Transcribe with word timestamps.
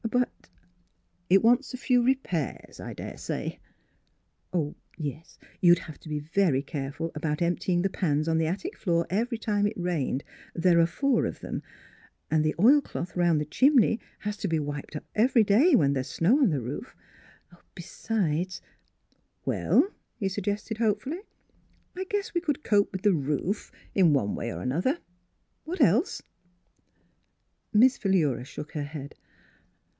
But 0.09 0.31
—""It 1.35 1.43
wants 1.43 1.73
a 1.73 1.77
few 1.77 2.03
repairs, 2.03 2.79
I 2.81 2.93
dare 2.93 3.17
say." 3.17 3.59
"You 4.51 4.75
would 5.63 5.79
have 5.79 5.99
to 5.99 6.09
be 6.09 6.61
careful 6.63 7.11
about 7.15 7.41
emptying 7.41 7.83
the 7.83 7.89
pans 7.89 8.27
on 8.27 8.37
the 8.39 8.47
attic 8.47 8.77
floor 8.77 9.05
every 9.11 9.37
time 9.37 9.67
it 9.67 9.77
rained 9.77 10.23
there 10.55 10.79
are 10.81 10.87
four 10.87 11.25
of 11.27 11.39
them— 11.41 11.61
and 12.31 12.43
the 12.43 12.55
oil 12.59 12.81
cloth 12.81 13.15
around 13.15 13.37
the 13.37 13.45
chimney 13.45 13.99
has 14.19 14.35
to 14.37 14.47
be 14.49 14.59
wiped 14.59 14.95
up 14.95 15.05
every 15.15 15.43
day 15.43 15.75
when 15.75 15.93
there 15.93 16.01
is 16.01 16.07
snow 16.09 16.39
on 16.39 16.49
the 16.49 16.61
roof. 16.61 16.95
Besides 17.75 18.59
•—""Well?" 19.45 19.87
he 20.17 20.27
suggested 20.27 20.79
hopefully. 20.79 21.19
"I 21.95 22.05
guess 22.05 22.33
we 22.33 22.41
could 22.41 22.63
cope 22.63 22.91
with 22.91 23.03
the 23.03 23.13
roof 23.13 23.71
in 23.93 24.13
one 24.13 24.35
way 24.35 24.51
or 24.51 24.61
another. 24.61 24.97
What 25.63 25.79
else?" 25.79 26.23
Miss 27.71 27.97
Philura 27.97 28.43
shook 28.43 28.71
her 28.71 28.83
head. 28.83 29.15